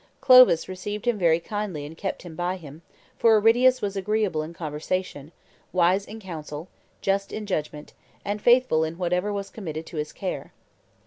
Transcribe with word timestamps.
Clovis 0.19 0.67
received 0.67 1.05
him 1.05 1.19
very 1.19 1.39
kindly 1.39 1.85
and 1.85 1.95
kept 1.95 2.23
him 2.23 2.35
by 2.35 2.55
him, 2.57 2.81
for 3.19 3.39
Aridius 3.39 3.83
was 3.83 3.95
agreeable 3.95 4.41
in 4.41 4.51
conversation, 4.51 5.31
wise 5.71 6.07
in 6.07 6.19
counsel, 6.19 6.69
just 7.01 7.31
in 7.31 7.45
judgment, 7.45 7.93
and 8.25 8.41
faithful 8.41 8.83
in 8.83 8.97
whatever 8.97 9.31
was 9.31 9.51
committed 9.51 9.85
to 9.85 9.97
his 9.97 10.11
care. 10.11 10.53